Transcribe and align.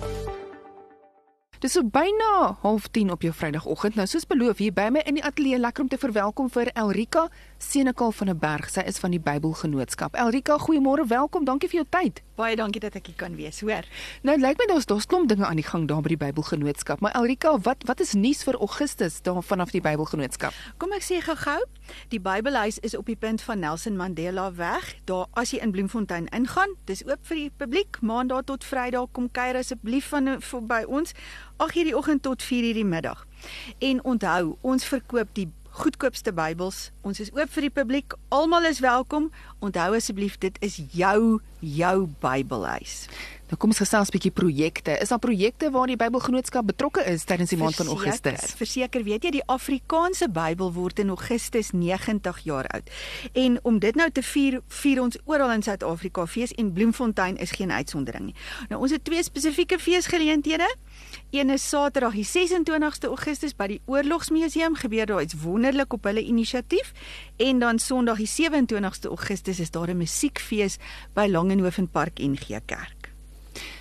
Dis 1.63 1.71
so 1.71 1.83
byna 1.83 2.57
09:30 2.61 3.11
op 3.11 3.21
jou 3.21 3.33
Vrydagoggend. 3.33 3.95
Nou 3.95 4.07
soos 4.07 4.25
beloof 4.27 4.59
hier 4.59 4.73
by 4.75 4.89
my 4.91 4.99
in 5.07 5.15
die 5.15 5.23
ateljee 5.23 5.59
lekker 5.59 5.85
om 5.85 5.89
te 5.89 5.97
verwelkom 5.97 6.49
vir 6.51 6.71
Elrika 6.73 7.29
Senekal 7.63 8.11
van 8.11 8.29
'n 8.29 8.37
berg. 8.39 8.69
Sy 8.69 8.79
is 8.79 8.97
van 8.97 9.11
die 9.11 9.19
Bybelgenootskap. 9.19 10.15
Elrika, 10.15 10.57
goeiemôre, 10.59 11.07
welkom. 11.07 11.45
Dankie 11.45 11.69
vir 11.69 11.79
jou 11.79 11.87
tyd. 11.89 12.21
Baie 12.35 12.55
dankie 12.55 12.79
dat 12.79 12.95
ek 12.95 13.05
hier 13.05 13.15
kan 13.15 13.35
wees, 13.35 13.61
hoor. 13.61 13.85
Nou 14.21 14.37
lyk 14.37 14.57
my 14.57 14.65
daar's 14.65 14.85
daar's 14.85 15.05
klomp 15.05 15.27
dinge 15.29 15.45
aan 15.45 15.55
die 15.55 15.65
gang 15.65 15.87
daar 15.87 16.01
by 16.01 16.07
die 16.07 16.17
Bybelgenootskap. 16.17 16.99
Maar 16.99 17.11
Elrika, 17.11 17.59
wat 17.59 17.83
wat 17.85 17.99
is 17.99 18.13
nuus 18.13 18.43
vir 18.43 18.55
Augustus 18.55 19.21
daar 19.21 19.43
vanaf 19.43 19.71
die 19.71 19.81
Bybelgenootskap? 19.81 20.53
Kom 20.77 20.91
ek 20.91 21.03
sê 21.03 21.21
gou-gou, 21.21 21.63
die 22.09 22.19
Bybelhuis 22.19 22.79
is 22.79 22.97
op 22.97 23.05
die 23.05 23.15
punt 23.15 23.41
van 23.41 23.59
Nelson 23.59 23.95
Mandela 23.95 24.53
weg. 24.53 24.95
Daar 25.05 25.27
as 25.33 25.51
jy 25.51 25.59
in 25.61 25.71
Bloemfontein 25.71 26.27
ingaan, 26.27 26.75
dis 26.85 27.05
oop 27.05 27.19
vir 27.21 27.35
die 27.35 27.51
publiek, 27.57 28.01
maandag 28.01 28.43
tot 28.43 28.63
Vrydag 28.63 29.11
kom 29.11 29.31
kuier 29.31 29.55
asseblief 29.55 30.07
van 30.07 30.39
by 30.67 30.83
ons 30.87 31.13
8:00 31.57 31.83
die 31.83 31.97
oggend 31.97 32.21
tot 32.21 32.43
4:00 32.43 32.73
die 32.73 32.85
middag. 32.85 33.27
En 33.79 34.03
onthou, 34.03 34.57
ons 34.61 34.85
verkoop 34.85 35.27
die 35.33 35.51
goedkoopste 35.73 36.33
Bybels. 36.33 36.91
Ons 37.01 37.19
is 37.23 37.31
oop 37.33 37.49
vir 37.55 37.67
die 37.67 37.73
publiek. 37.73 38.13
Almal 38.33 38.69
is 38.69 38.81
welkom. 38.83 39.31
Onthou 39.63 39.95
asseblief, 39.97 40.37
dit 40.37 40.57
is 40.61 40.77
jou 40.93 41.39
jou 41.63 41.95
Bybelhuis. 42.21 43.07
Nou 43.53 43.57
kom 43.61 43.69
ons 43.69 43.81
gesels 43.83 44.09
'n 44.09 44.17
bietjie 44.17 44.31
projekte. 44.31 44.97
Is 45.01 45.09
daar 45.09 45.19
projekte 45.19 45.71
waar 45.71 45.87
die 45.87 45.95
Bybelgenootskap 45.95 46.65
betrokke 46.65 47.05
is 47.05 47.23
tydens 47.23 47.49
die 47.49 47.57
maand 47.57 47.75
van 47.75 47.87
Augustus? 47.87 48.53
Verseker, 48.55 49.03
weet 49.03 49.23
jy, 49.23 49.31
die 49.31 49.45
Afrikaanse 49.45 50.29
Bybel 50.29 50.73
word 50.73 50.99
in 50.99 51.09
Augustus 51.09 51.71
90 51.71 52.39
jaar 52.43 52.67
oud. 52.67 52.89
En 53.33 53.59
om 53.63 53.79
dit 53.79 53.95
nou 53.95 54.09
te 54.11 54.23
vier, 54.23 54.61
vier 54.67 55.01
ons 55.01 55.17
oral 55.25 55.51
in 55.51 55.61
Suid-Afrika 55.61 56.25
fees 56.25 56.51
en 56.53 56.73
Bloemfontein 56.73 57.37
is 57.37 57.51
geen 57.51 57.71
uitsondering 57.71 58.25
nie. 58.25 58.35
Nou 58.69 58.81
ons 58.81 58.91
het 58.91 59.03
twee 59.03 59.23
spesifieke 59.23 59.79
feesgeleenthede. 59.79 60.75
Een 61.33 61.49
is 61.49 61.69
Saterdag 61.69 62.13
die 62.13 62.27
26ste 62.29 63.09
Augustus 63.09 63.55
by 63.57 63.65
die 63.71 63.79
Oorlogsmuseum 63.89 64.75
gebeur 64.77 65.07
daar 65.09 65.23
iets 65.23 65.33
wonderlik 65.41 65.95
op 65.97 66.03
hulle 66.05 66.21
inisiatief 66.21 66.91
en 67.41 67.57
dan 67.59 67.79
Sondag 67.81 68.19
die 68.21 68.29
27ste 68.29 69.09
Augustus 69.09 69.59
is 69.59 69.71
daar 69.73 69.89
'n 69.89 69.97
musiekfees 69.97 70.77
by 71.13 71.25
Langehoven 71.29 71.89
Park 71.89 72.19
NG 72.19 72.61
Kerk. 72.65 73.09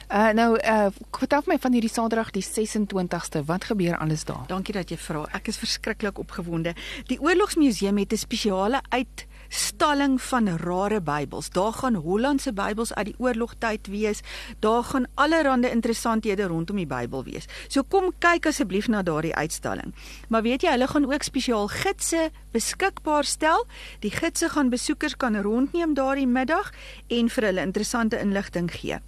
Uh 0.08 0.30
nou 0.30 0.56
uh 0.64 0.86
vertel 1.10 1.42
my 1.44 1.58
van 1.58 1.72
hierdie 1.72 1.92
Saterdag 1.92 2.30
die 2.30 2.44
26ste, 2.44 3.44
wat 3.44 3.64
gebeur 3.64 3.98
alles 3.98 4.24
daar? 4.24 4.44
Dankie 4.46 4.74
dat 4.74 4.88
jy 4.88 4.96
vra. 4.96 5.26
Ek 5.32 5.48
is 5.48 5.56
verskriklik 5.56 6.18
opgewonde. 6.18 6.74
Die 7.06 7.20
Oorlogsmuseum 7.20 7.98
het 7.98 8.12
'n 8.12 8.16
spesiale 8.16 8.80
uit 8.88 9.26
stalling 9.52 10.16
van 10.22 10.48
rare 10.48 11.00
Bybels. 11.00 11.50
Daar 11.50 11.72
gaan 11.72 11.94
Hollandse 11.94 12.52
Bybels 12.52 12.94
uit 12.94 13.10
die 13.10 13.14
oorlogtyd 13.18 13.86
wees. 13.86 14.20
Daar 14.58 14.84
gaan 14.84 15.06
allerlei 15.14 15.70
interessanthede 15.70 16.46
rondom 16.46 16.76
die 16.76 16.86
Bybel 16.86 17.24
wees. 17.24 17.48
So 17.68 17.82
kom 17.82 18.12
kyk 18.18 18.46
asseblief 18.48 18.88
na 18.88 19.02
daardie 19.02 19.34
uitstalling. 19.34 19.94
Maar 20.28 20.42
weet 20.42 20.62
jy, 20.62 20.72
hulle 20.72 20.88
gaan 20.88 21.12
ook 21.12 21.22
spesiaal 21.22 21.68
gidse 21.68 22.30
beskikbaar 22.52 23.24
stel. 23.24 23.66
Die 24.00 24.10
gidse 24.10 24.48
gaan 24.48 24.72
besoekers 24.72 25.16
kan 25.16 25.36
rondneem 25.36 25.94
daardie 25.94 26.26
middag 26.26 26.72
en 27.08 27.28
vir 27.28 27.50
hulle 27.50 27.60
interessante 27.60 28.20
inligting 28.20 28.72
gee. 28.72 29.00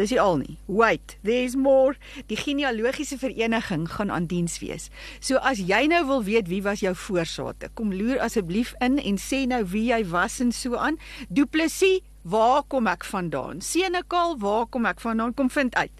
Dis 0.00 0.14
nie 0.14 0.20
al 0.20 0.38
nie. 0.40 0.56
Wait, 0.64 1.18
there's 1.28 1.54
more. 1.60 1.92
Die 2.32 2.38
genealogiese 2.40 3.18
vereniging 3.20 3.84
gaan 3.92 4.10
aan 4.10 4.26
diens 4.30 4.56
wees. 4.62 4.88
So 5.20 5.36
as 5.44 5.60
jy 5.60 5.82
nou 5.92 6.00
wil 6.08 6.22
weet 6.24 6.48
wie 6.48 6.62
was 6.64 6.80
jou 6.80 6.94
voorsate, 6.96 7.68
kom 7.76 7.92
loer 7.92 8.22
asseblief 8.24 8.72
in 8.80 8.96
en 8.96 9.20
sê 9.20 9.42
nou 9.50 9.60
wie 9.74 9.90
jy 9.90 10.00
was 10.08 10.38
en 10.40 10.54
so 10.56 10.80
aan. 10.80 10.96
Du 11.28 11.44
Plessis, 11.44 12.00
waar 12.22 12.62
kom 12.64 12.88
ek 12.88 13.04
vandaan? 13.04 13.60
Senekal, 13.60 14.38
waar 14.40 14.64
kom 14.72 14.88
ek 14.88 15.04
vandaan? 15.04 15.36
Kom 15.36 15.52
vind 15.52 15.76
uit. 15.76 15.92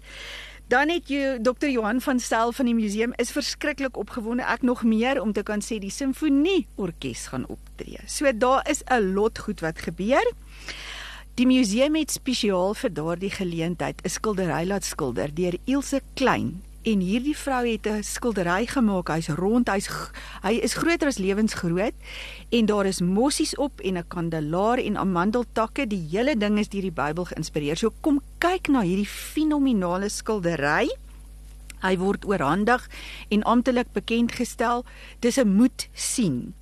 Dan 0.71 0.89
het 0.89 1.09
jy 1.11 1.35
Dr. 1.43 1.67
Johan 1.69 2.01
van 2.01 2.19
Stel 2.23 2.53
van 2.55 2.69
die 2.69 2.75
museum 2.77 3.13
is 3.21 3.33
verskriklik 3.35 3.97
opgewonde 3.99 4.45
ek 4.47 4.63
nog 4.65 4.85
meer 4.87 5.19
om 5.21 5.33
te 5.35 5.43
kan 5.43 5.61
sê 5.61 5.81
die 5.83 5.91
simfonie 5.91 6.63
orkes 6.79 7.27
gaan 7.33 7.43
optree. 7.51 7.99
So 8.07 8.31
daar 8.33 8.65
is 8.71 8.81
'n 8.89 9.13
lot 9.13 9.37
goed 9.45 9.59
wat 9.59 9.83
gebeur. 9.83 10.25
Die 11.41 11.47
museum 11.49 11.95
het 11.97 12.11
spesiaal 12.13 12.75
vir 12.77 12.91
daardie 12.93 13.31
geleentheid 13.33 14.01
'n 14.05 14.09
skildery 14.13 14.65
laat 14.69 14.85
skilder 14.85 15.33
deur 15.33 15.55
Ilse 15.65 16.01
Klein. 16.13 16.61
En 16.85 16.99
hierdie 16.99 17.37
vrou 17.37 17.65
het 17.65 17.87
'n 17.87 18.03
skildery 18.03 18.67
gemaak. 18.67 19.07
Hy's 19.07 19.27
rond, 19.27 19.67
hy's 19.67 19.89
hy 20.43 20.59
is 20.61 20.73
groter 20.73 21.07
as 21.07 21.17
lewensgroot 21.17 21.93
en 22.51 22.65
daar 22.65 22.85
is 22.85 23.01
mossies 23.01 23.55
op 23.55 23.81
en 23.81 23.97
'n 23.97 24.07
kandelaar 24.07 24.77
en 24.77 24.97
amandeltakke. 24.97 25.87
Die 25.87 26.07
hele 26.11 26.37
ding 26.37 26.59
is 26.59 26.69
deur 26.69 26.81
die 26.81 26.91
Bybel 26.91 27.25
geïnspireer. 27.25 27.77
So 27.77 27.89
kom 28.01 28.21
kyk 28.37 28.67
na 28.67 28.81
hierdie 28.81 29.09
fenominale 29.09 30.09
skildery. 30.09 30.89
Hy 31.81 31.97
word 31.97 32.25
oorhandig 32.25 32.89
en 33.29 33.43
amptelik 33.43 33.87
bekend 33.93 34.31
gestel. 34.31 34.85
Dis 35.19 35.37
'n 35.37 35.55
moet 35.55 35.89
sien. 35.93 36.53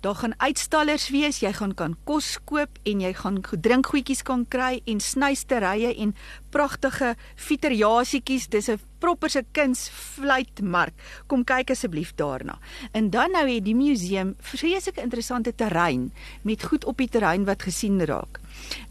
Daar 0.00 0.14
gaan 0.14 0.34
uitstallers 0.36 1.08
wees, 1.08 1.40
jy 1.40 1.52
gaan 1.52 1.74
kan 1.74 1.96
kos 2.04 2.38
koop 2.44 2.78
en 2.82 3.00
jy 3.00 3.12
gaan 3.14 3.40
drinkgoedjies 3.40 4.22
kan 4.22 4.46
kry 4.48 4.80
en 4.84 5.00
snysterye 5.00 5.94
en 6.02 6.14
pragtige 6.50 7.14
fiteriasietjies. 7.36 8.48
Dis 8.48 8.68
'n 8.68 8.80
proper 8.98 9.30
se 9.30 9.44
kunsvleitmark. 9.52 10.94
Kom 11.26 11.44
kyk 11.44 11.70
asseblief 11.70 12.12
daarna. 12.14 12.58
En 12.92 13.10
dan 13.10 13.30
nou 13.30 13.48
het 13.48 13.64
die 13.64 13.74
museum 13.74 14.34
vreeslike 14.38 15.00
interessante 15.00 15.54
terrein 15.54 16.12
met 16.42 16.62
goed 16.62 16.84
op 16.84 16.96
die 16.96 17.08
terrein 17.08 17.44
wat 17.44 17.62
gesien 17.62 18.04
raak. 18.04 18.40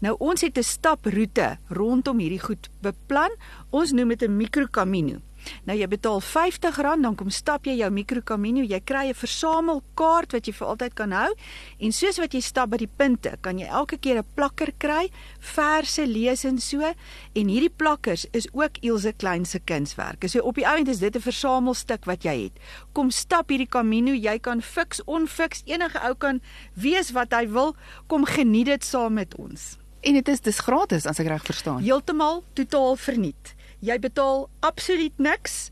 Nou 0.00 0.16
ons 0.18 0.40
het 0.40 0.58
'n 0.58 0.62
staproete 0.62 1.58
rondom 1.68 2.18
hierdie 2.18 2.40
goed 2.40 2.68
beplan. 2.80 3.30
Ons 3.70 3.92
noem 3.92 4.08
dit 4.08 4.22
'n 4.22 4.36
microcamino. 4.36 5.20
Nou 5.64 5.76
jy 5.78 5.86
betaal 5.90 6.20
R50, 6.20 6.80
dan 7.02 7.14
kom 7.14 7.30
stap 7.30 7.66
jy 7.66 7.76
jou 7.80 7.90
microcamino, 7.90 8.62
jy 8.62 8.80
kry 8.80 9.08
'n 9.10 9.14
versamelkaart 9.14 10.32
wat 10.32 10.46
jy 10.46 10.52
vir 10.52 10.66
altyd 10.66 10.94
kan 10.94 11.12
hou 11.12 11.34
en 11.78 11.92
soos 11.92 12.18
wat 12.18 12.34
jy 12.34 12.40
stap 12.40 12.70
by 12.70 12.76
die 12.76 12.90
punte, 12.96 13.36
kan 13.40 13.58
jy 13.58 13.66
elke 13.66 13.98
keer 13.98 14.18
'n 14.18 14.26
plakker 14.34 14.72
kry, 14.78 15.10
verse 15.40 16.06
lees 16.06 16.44
en 16.44 16.58
so 16.58 16.80
en 16.80 17.48
hierdie 17.48 17.72
plakkers 17.76 18.26
is 18.32 18.48
ook 18.52 18.78
Ilse 18.82 19.12
Klein 19.12 19.44
se 19.44 19.58
kunswerke. 19.58 20.28
So 20.28 20.40
op 20.40 20.54
die 20.54 20.66
ount 20.66 20.88
is 20.88 20.98
dit 20.98 21.16
'n 21.16 21.20
versamelstuk 21.20 22.04
wat 22.04 22.22
jy 22.22 22.44
het. 22.44 22.52
Kom 22.92 23.10
stap 23.10 23.48
hierdie 23.48 23.68
camino, 23.68 24.12
jy 24.12 24.38
kan 24.38 24.62
fiks 24.62 25.00
onfiks, 25.04 25.62
enige 25.66 25.98
ou 26.02 26.14
kan 26.14 26.40
wees 26.74 27.10
wat 27.12 27.32
hy 27.32 27.48
wil, 27.48 27.76
kom 28.06 28.24
geniet 28.24 28.66
dit 28.66 28.84
saam 28.84 29.14
met 29.14 29.34
ons. 29.36 29.78
En 30.00 30.12
dit 30.16 30.28
is 30.28 30.40
dis 30.40 30.58
gratis 30.58 31.06
as 31.06 31.18
ek 31.20 31.26
reg 31.26 31.44
verstaan. 31.44 31.82
Heeltemal 31.84 32.44
totaal 32.52 32.96
verniet. 32.96 33.54
Jy 33.80 33.96
betaal 33.98 34.48
absoluut 34.60 35.16
niks. 35.16 35.70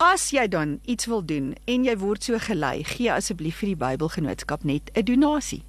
As 0.00 0.30
jy 0.32 0.46
dan 0.48 0.78
iets 0.88 1.04
wil 1.12 1.20
doen 1.20 1.50
en 1.68 1.82
jy 1.84 1.92
word 2.00 2.24
so 2.24 2.38
gelei, 2.40 2.80
gee 2.88 3.10
asseblief 3.12 3.58
vir 3.60 3.74
die 3.74 3.80
Bybelgenootskap 3.82 4.64
net 4.64 4.88
'n 4.96 5.04
donasie. 5.04 5.60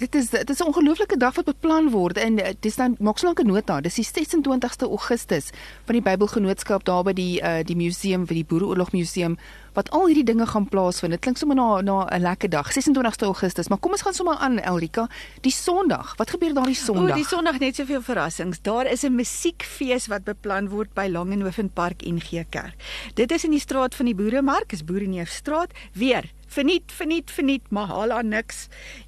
Dit 0.00 0.14
is 0.14 0.30
dit 0.30 0.50
is 0.50 0.58
'n 0.58 0.66
ongelooflike 0.66 1.16
dag 1.16 1.34
wat 1.34 1.44
beplan 1.44 1.90
word 1.90 2.16
en 2.16 2.38
eh, 2.38 2.54
dis 2.60 2.76
dan 2.76 2.96
maak 2.98 3.18
so 3.18 3.26
lank 3.26 3.40
'n 3.40 3.46
nota. 3.46 3.80
Dis 3.80 3.94
die 3.94 4.04
26ste 4.04 4.86
Augustus 4.88 5.50
van 5.84 5.94
die 5.94 6.02
Bybelgenootskap 6.02 6.84
daar 6.84 7.02
by 7.02 7.12
die 7.12 7.42
uh, 7.42 7.60
die 7.64 7.76
museum 7.76 8.26
vir 8.26 8.34
die 8.34 8.44
Boereoorlog 8.44 8.92
museum 8.92 9.36
wat 9.72 9.90
al 9.90 10.06
hierdie 10.06 10.24
dinge 10.24 10.46
gaan 10.46 10.68
plaasvind. 10.68 11.12
Dit 11.12 11.20
klink 11.20 11.36
sommer 11.36 11.56
na 11.56 11.80
na 11.80 12.06
'n 12.16 12.20
lekker 12.20 12.48
dag, 12.48 12.72
26ste 12.72 13.24
Augustus. 13.24 13.68
Maar 13.68 13.78
kom 13.78 13.92
ons 13.92 14.02
gaan 14.02 14.14
sommer 14.14 14.36
aan 14.36 14.58
Elrika, 14.58 15.08
die 15.40 15.52
Sondag. 15.52 16.16
Wat 16.16 16.30
gebeur 16.30 16.54
daar 16.54 16.64
die 16.64 16.74
Sondag? 16.74 17.10
O, 17.10 17.14
die 17.14 17.26
Sondag 17.26 17.58
net 17.58 17.76
soveel 17.76 18.02
verrassings. 18.02 18.62
Daar 18.62 18.86
is 18.86 19.02
'n 19.02 19.14
musiekfees 19.14 20.06
wat 20.06 20.24
beplan 20.24 20.68
word 20.68 20.94
by 20.94 21.08
Langehoven 21.08 21.70
Park 21.70 22.02
NG 22.02 22.44
Kerk. 22.48 22.74
Dit 23.14 23.30
is 23.32 23.44
in 23.44 23.50
die 23.50 23.60
straat 23.60 23.94
van 23.94 24.06
die 24.06 24.14
Boeremark, 24.14 24.72
is 24.72 24.84
Boereneefstraat. 24.84 25.72
Weer 25.92 26.30
Verniet, 26.50 26.92
verniet, 26.92 27.30
verniet, 27.30 27.68
maar 27.70 27.86
haal 27.86 28.10
aan 28.10 28.32
niks. 28.32 28.64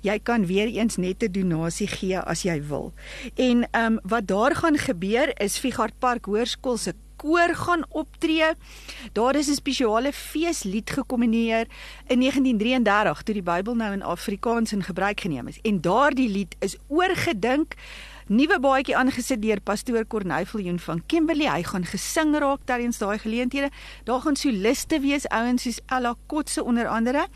Jy 0.06 0.15
kan 0.23 0.47
weer 0.47 0.69
eens 0.71 0.97
net 0.97 1.23
'n 1.23 1.33
donasie 1.33 1.89
gee 1.91 2.19
as 2.19 2.43
jy 2.43 2.62
wil. 2.62 2.93
En 3.35 3.67
ehm 3.71 3.93
um, 3.93 3.99
wat 4.03 4.27
daar 4.27 4.55
gaan 4.55 4.79
gebeur 4.79 5.41
is 5.41 5.59
Figart 5.59 5.99
Park 5.99 6.25
Hoërskool 6.25 6.77
se 6.77 6.94
koor 7.17 7.55
gaan 7.55 7.85
optree. 7.89 8.55
Daar 9.12 9.37
is 9.37 9.49
'n 9.49 9.55
spesiale 9.55 10.12
feeslied 10.12 10.91
gekombineer 10.91 11.67
in 12.06 12.19
1933 12.19 13.23
toe 13.23 13.35
die 13.35 13.43
Bybel 13.43 13.75
nou 13.75 13.93
in 13.93 14.03
Afrikaans 14.03 14.73
in 14.73 14.83
gebruik 14.83 15.21
geneem 15.21 15.49
is. 15.49 15.59
En 15.62 15.81
daardie 15.81 16.29
lied 16.29 16.55
is 16.59 16.77
oorgedink 16.88 17.75
nuwe 18.31 18.59
baadjie 18.63 18.95
aangesit 18.97 19.41
deur 19.43 19.61
pastoor 19.61 20.05
Corneil 20.07 20.47
Viljoen 20.47 20.79
van 20.79 21.03
Kimberley. 21.07 21.49
Hy 21.51 21.63
gaan 21.67 21.85
gesing 21.89 22.37
raak 22.39 22.63
tydens 22.69 23.01
daai 23.03 23.19
geleenthede. 23.19 23.71
Daar 24.07 24.21
gaan 24.23 24.37
soliste 24.39 25.01
wees, 25.03 25.27
ouens 25.29 25.63
soos 25.67 25.81
Ella 25.91 26.15
Kotse 26.31 26.63
onder 26.65 26.87
andere. 26.87 27.27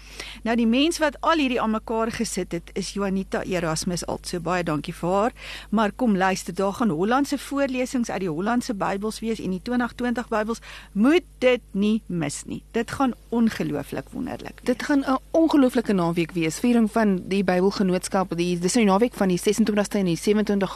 Nou 0.47 0.57
die 0.57 0.67
mens 0.67 1.01
wat 1.03 1.19
al 1.27 1.43
hierdie 1.43 1.61
aan 1.61 1.75
mekaar 1.75 2.13
gesit 2.15 2.55
het, 2.55 2.71
is 2.79 2.93
Juanita 2.95 3.43
Erasmus 3.43 4.07
also 4.07 4.41
baie 4.41 4.63
dankie 4.63 4.95
vir 4.95 5.11
haar. 5.11 5.35
Maar 5.71 5.93
kom 5.93 6.17
luister, 6.17 6.55
daar 6.55 6.73
gaan 6.79 6.95
Hollandse 6.95 7.39
voorlesings 7.39 8.11
uit 8.11 8.21
die 8.21 8.31
Hollandse 8.31 8.75
Bybels 8.75 9.21
wees 9.21 9.43
en 9.43 9.51
die 9.57 9.63
2020 9.63 10.31
Bybels. 10.31 10.63
Moet 10.93 11.27
dit 11.43 11.63
nie 11.73 12.03
mis 12.07 12.43
nie. 12.47 12.63
Dit 12.73 12.91
gaan 12.91 13.15
ongelooflik 13.29 14.13
wonderlik. 14.15 14.63
Dit 14.63 14.83
gaan 14.83 15.05
'n 15.07 15.19
ongelooflike 15.31 15.93
naweek 15.93 16.33
wees. 16.33 16.59
Viering 16.59 16.91
van 16.93 17.23
die 17.29 17.45
Bybelgenootskap, 17.45 18.37
die 18.37 18.59
dis 18.59 18.75
nou 18.75 18.87
naweek 18.87 19.15
van 19.15 19.29
die 19.29 19.39
26ste 19.39 19.99
en 19.99 20.05
die 20.05 20.17
27 20.17 20.76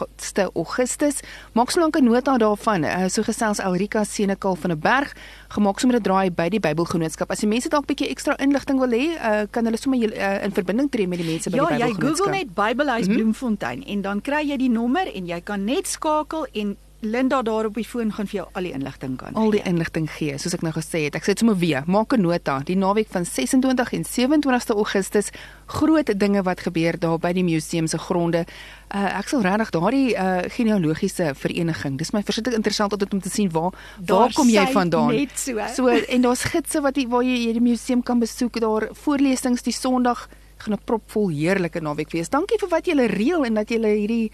Augustus. 0.53 1.21
Maak 1.53 1.71
so 1.71 1.79
lank 1.81 1.95
'n 1.95 2.03
nota 2.03 2.37
daarvan. 2.37 2.83
Uh, 2.83 3.07
so 3.07 3.23
gesels 3.23 3.59
Elrika 3.59 4.03
Senekal 4.03 4.55
van 4.55 4.71
'n 4.71 4.79
berg 4.79 5.15
gemaak 5.49 5.79
sommer 5.79 5.97
'n 5.97 6.03
draai 6.03 6.31
by 6.31 6.49
die 6.49 6.59
Bybelgenootskap. 6.59 7.31
As 7.31 7.39
die 7.39 7.47
mense 7.47 7.69
dalk 7.69 7.83
'n 7.83 7.93
bietjie 7.93 8.09
ekstra 8.09 8.37
inligting 8.37 8.79
wil 8.79 8.91
hê, 8.91 9.15
uh, 9.15 9.47
kan 9.51 9.65
hulle 9.65 9.77
sommer 9.77 9.99
uh, 9.99 10.43
in 10.43 10.51
verbinding 10.51 10.89
tree 10.89 11.07
met 11.07 11.19
die 11.19 11.27
mense 11.27 11.49
by 11.49 11.57
ja, 11.57 11.65
die 11.65 11.75
Bybelgenootskap. 11.75 12.01
Ja, 12.01 12.07
jy 12.07 12.15
Google 12.15 12.31
net 12.31 12.55
Bybelhuis 12.55 13.05
mm 13.05 13.11
-hmm. 13.11 13.17
Bloemfontein 13.17 13.83
en 13.85 14.01
dan 14.01 14.21
kry 14.21 14.41
jy 14.47 14.57
die 14.57 14.69
nommer 14.69 15.07
en 15.13 15.25
jy 15.25 15.41
kan 15.41 15.63
net 15.63 15.87
skakel 15.87 16.47
en 16.53 16.77
Linda 17.01 17.41
daar 17.41 17.65
op 17.65 17.73
die 17.73 17.85
foon 17.85 18.11
gaan 18.13 18.27
vir 18.29 18.35
jou 18.35 18.47
al 18.53 18.67
die 18.67 18.71
inligting 18.77 19.15
kan. 19.17 19.33
Al 19.33 19.49
die 19.55 19.61
inligting 19.65 20.05
gee, 20.11 20.35
soos 20.37 20.53
ek 20.53 20.61
nou 20.61 20.73
gesê 20.75 21.07
het. 21.07 21.15
Ek 21.17 21.25
sê 21.25 21.33
dit 21.33 21.41
sommer 21.41 21.57
weer, 21.57 21.81
maak 21.89 22.13
'n 22.13 22.21
nota. 22.21 22.59
Die 22.65 22.77
naweek 22.77 23.07
van 23.09 23.25
26 23.25 23.93
en 23.93 24.05
27ste 24.05 24.75
Augustus, 24.75 25.31
groot 25.65 26.19
dinge 26.19 26.43
wat 26.43 26.61
gebeur 26.61 26.99
daar 26.99 27.17
by 27.17 27.33
die 27.33 27.43
museum 27.43 27.87
se 27.87 27.97
gronde. 27.97 28.45
Uh, 28.93 29.17
ek 29.17 29.27
sal 29.27 29.41
regtig 29.41 29.69
daardie 29.69 30.13
uh, 30.13 30.37
genealogiese 30.47 31.33
vereniging. 31.35 31.97
Dis 31.97 32.11
my 32.11 32.21
verskriklik 32.21 32.55
interessant 32.55 33.13
om 33.13 33.21
te 33.21 33.29
sien 33.29 33.49
waar 33.49 33.71
daar 33.97 34.17
waar 34.17 34.33
kom 34.33 34.49
jy 34.49 34.67
vandaan? 34.67 35.15
Net 35.15 35.39
so. 35.39 35.57
So 35.73 35.87
en 35.87 36.21
daar's 36.21 36.43
gidse 36.43 36.81
wat 36.81 36.93
die, 36.93 37.07
waar 37.07 37.23
jy, 37.23 37.47
jy 37.47 37.53
die 37.53 37.61
museum 37.61 38.03
kan 38.03 38.19
besoek. 38.19 38.59
Daar 38.59 38.89
voorlesings 38.93 39.61
die 39.61 39.73
Sondag 39.73 40.29
gaan 40.57 40.73
'n 40.73 40.83
propvol 40.85 41.29
heerlike 41.29 41.81
naweek 41.81 42.11
wees. 42.11 42.29
Dankie 42.29 42.59
vir 42.59 42.69
wat 42.69 42.85
julle 42.85 43.07
reël 43.07 43.45
en 43.45 43.53
dat 43.53 43.69
julle 43.69 43.87
hierdie 43.87 44.31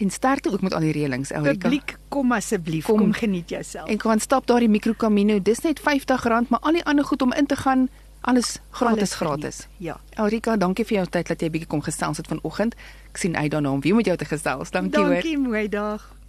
en 0.00 0.10
sterkte 0.10 0.52
ook 0.52 0.60
met 0.60 0.74
al 0.74 0.80
die 0.80 0.92
reëlings 0.92 1.30
Elrika. 1.30 1.68
Publiek 1.68 1.96
kom 2.08 2.32
asseblief 2.32 2.84
kom, 2.84 2.98
kom 2.98 3.12
geniet 3.12 3.48
jouself. 3.48 3.88
En 3.88 3.96
kan 3.96 4.20
stap 4.20 4.46
daar 4.46 4.60
die 4.60 4.68
Micro 4.68 4.92
Camino. 4.96 5.42
Dis 5.42 5.60
net 5.60 5.80
R50, 5.80 6.48
maar 6.48 6.60
al 6.60 6.72
die 6.72 6.84
ander 6.84 7.04
goed 7.04 7.22
om 7.22 7.32
in 7.32 7.46
te 7.46 7.56
gaan, 7.56 7.88
alles 8.20 8.58
gratis 8.70 8.96
alles 8.96 9.14
gratis. 9.14 9.66
Ja. 9.76 10.00
Elrika, 10.10 10.56
dankie 10.56 10.84
vir 10.84 10.96
jou 10.96 11.06
tyd 11.08 11.26
dat 11.28 11.40
jy 11.40 11.46
'n 11.46 11.50
bietjie 11.50 11.68
kom 11.68 11.82
gesels 11.82 12.16
het 12.16 12.26
vanoggend. 12.26 12.74
Ek 13.10 13.16
sien 13.16 13.36
uit 13.36 13.50
daarna 13.50 13.70
om 13.70 13.80
weer 13.80 13.94
met 13.94 14.06
jou 14.06 14.16
te 14.16 14.24
gesels. 14.24 14.70
Dankie 14.70 14.98
hoor. 14.98 15.08
Dankie, 15.08 15.38
mooi 15.38 15.68
dag. 15.68 16.19